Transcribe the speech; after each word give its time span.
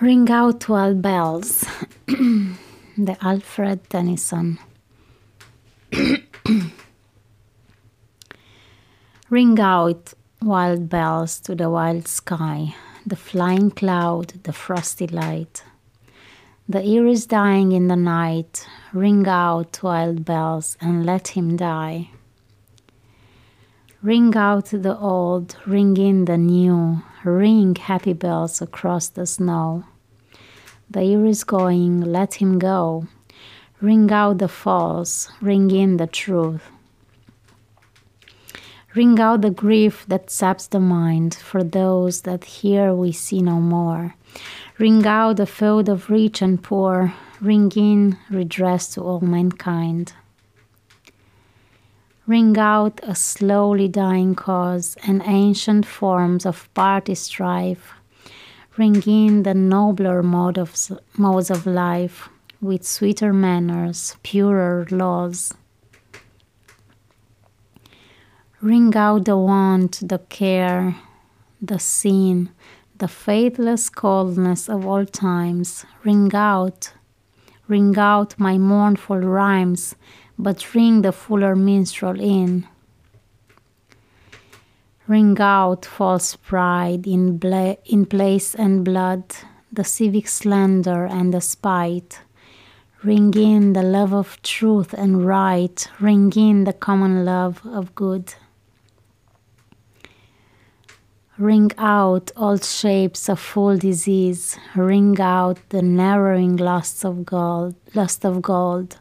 Ring 0.00 0.28
out 0.28 0.60
twelve 0.60 1.00
bells. 1.00 1.64
the 2.06 3.16
Alfred 3.22 3.88
Tennyson. 3.88 4.58
Ring 9.30 9.60
out 9.60 10.12
wild 10.42 10.88
bells 10.88 11.38
to 11.40 11.54
the 11.54 11.70
wild 11.70 12.08
sky, 12.08 12.74
the 13.06 13.14
flying 13.14 13.70
cloud, 13.70 14.42
the 14.42 14.52
frosty 14.52 15.06
light. 15.06 15.62
The 16.68 16.84
ear 16.84 17.06
is 17.06 17.26
dying 17.26 17.70
in 17.70 17.86
the 17.86 17.94
night. 17.94 18.66
Ring 18.92 19.28
out 19.28 19.80
wild 19.80 20.24
bells 20.24 20.76
and 20.80 21.06
let 21.06 21.28
him 21.28 21.56
die. 21.56 22.10
Ring 24.02 24.36
out 24.36 24.66
the 24.66 24.98
old, 24.98 25.56
ring 25.66 25.96
in 25.96 26.26
the 26.26 26.36
new, 26.36 27.02
ring 27.24 27.74
happy 27.74 28.12
bells 28.12 28.60
across 28.60 29.08
the 29.08 29.24
snow. 29.24 29.84
The 30.90 31.04
year 31.04 31.26
is 31.26 31.44
going, 31.44 32.00
let 32.00 32.34
him 32.34 32.58
go. 32.58 33.06
Ring 33.80 34.10
out 34.12 34.38
the 34.38 34.48
false, 34.48 35.28
ring 35.40 35.70
in 35.70 35.96
the 35.96 36.06
truth. 36.06 36.62
Ring 38.94 39.18
out 39.18 39.40
the 39.40 39.50
grief 39.50 40.04
that 40.06 40.30
saps 40.30 40.68
the 40.68 40.78
mind, 40.78 41.34
for 41.34 41.64
those 41.64 42.22
that 42.22 42.44
here 42.44 42.94
we 42.94 43.10
see 43.10 43.42
no 43.42 43.60
more. 43.60 44.14
Ring 44.78 45.04
out 45.04 45.36
the 45.38 45.46
feud 45.46 45.88
of 45.88 46.10
rich 46.10 46.40
and 46.40 46.62
poor, 46.62 47.12
ring 47.40 47.72
in 47.74 48.16
redress 48.30 48.94
to 48.94 49.02
all 49.02 49.20
mankind. 49.20 50.12
Ring 52.26 52.56
out 52.56 53.00
a 53.02 53.14
slowly 53.14 53.88
dying 53.88 54.34
cause 54.34 54.96
and 55.06 55.22
ancient 55.26 55.84
forms 55.86 56.46
of 56.46 56.72
party 56.72 57.14
strife. 57.16 57.94
Ring 58.76 59.02
in 59.06 59.44
the 59.44 59.54
nobler 59.54 60.22
mode 60.22 60.58
of, 60.58 60.74
modes 61.16 61.50
of 61.50 61.66
life 61.66 62.28
with 62.60 62.84
sweeter 62.84 63.32
manners, 63.32 64.16
purer 64.22 64.86
laws. 64.90 65.54
Ring 68.60 68.96
out 68.96 69.26
the 69.26 69.36
want, 69.36 70.08
the 70.08 70.18
care, 70.18 70.96
the 71.60 71.78
sin, 71.78 72.50
the 72.96 73.08
faithless 73.08 73.90
coldness 73.90 74.68
of 74.68 74.86
all 74.86 75.06
times. 75.06 75.84
Ring 76.02 76.34
out, 76.34 76.92
ring 77.68 77.96
out 77.98 78.38
my 78.38 78.58
mournful 78.58 79.18
rhymes 79.18 79.94
but 80.38 80.74
ring 80.74 81.02
the 81.02 81.12
fuller 81.12 81.54
minstrel 81.54 82.20
in. 82.20 82.66
Ring 85.06 85.38
out 85.38 85.84
false 85.84 86.34
pride 86.34 87.06
in, 87.06 87.38
in 87.84 88.06
place 88.06 88.54
and 88.54 88.82
blood, 88.82 89.24
the 89.70 89.84
civic 89.84 90.26
slander 90.26 91.04
and 91.04 91.34
the 91.34 91.42
spite. 91.42 92.20
Ring 93.02 93.34
in 93.34 93.74
the 93.74 93.82
love 93.82 94.14
of 94.14 94.40
truth 94.40 94.94
and 94.94 95.26
right, 95.26 95.86
ring 96.00 96.32
in 96.34 96.64
the 96.64 96.72
common 96.72 97.26
love 97.26 97.60
of 97.66 97.94
good. 97.94 98.32
Ring 101.36 101.70
out 101.76 102.30
all 102.34 102.56
shapes 102.56 103.28
of 103.28 103.38
full 103.38 103.76
disease, 103.76 104.56
ring 104.74 105.20
out 105.20 105.58
the 105.68 105.82
narrowing 105.82 106.56
lusts 106.56 107.04
of 107.04 107.26
gold, 107.26 107.74
lust 107.94 108.24
of 108.24 108.40
gold 108.40 108.98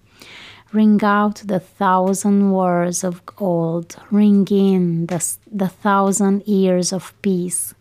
Ring 0.73 0.99
out 1.03 1.43
the 1.45 1.59
thousand 1.59 2.51
words 2.51 3.03
of 3.03 3.21
old, 3.37 3.95
ring 4.09 4.47
in 4.49 5.05
the, 5.05 5.23
the 5.51 5.67
thousand 5.67 6.47
years 6.47 6.91
of 6.91 7.13
peace. 7.21 7.75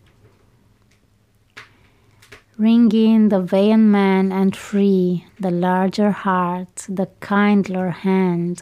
Ring 2.55 2.91
in 2.91 3.29
the 3.29 3.41
vain 3.41 3.89
man 3.89 4.31
and 4.31 4.55
free, 4.55 5.25
the 5.39 5.49
larger 5.49 6.11
heart, 6.11 6.85
the 6.87 7.09
kindler 7.19 7.89
hand. 7.89 8.61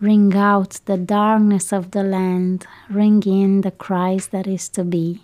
Ring 0.00 0.34
out 0.34 0.80
the 0.86 0.98
darkness 0.98 1.72
of 1.72 1.92
the 1.92 2.02
land, 2.02 2.66
ring 2.90 3.22
in 3.24 3.60
the 3.60 3.70
Christ 3.70 4.32
that 4.32 4.48
is 4.48 4.68
to 4.70 4.82
be. 4.82 5.22